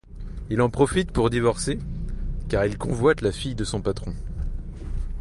Il 0.49 0.63
en 0.63 0.69
profite 0.71 1.11
pour 1.11 1.29
divorcer, 1.29 1.77
car 2.49 2.65
il 2.65 2.75
convoite 2.79 3.21
la 3.21 3.31
fille 3.31 3.53
de 3.53 3.63
son 3.63 3.81
patron. 3.83 4.15